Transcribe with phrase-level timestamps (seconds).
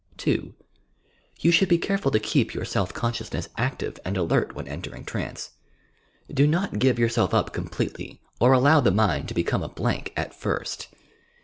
[0.17, 0.55] (2)
[1.41, 5.05] You should be careful to keep your self conscious ness active and alert when entering
[5.05, 5.51] trance.
[6.27, 10.33] Do not give yourself up completely or allow the mind to become a blank at
[10.33, 10.87] first.